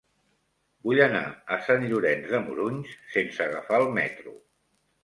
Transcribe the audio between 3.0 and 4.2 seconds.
sense agafar el